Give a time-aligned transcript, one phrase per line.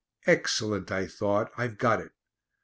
[0.25, 2.11] "Excellent," I thought; "I've got it."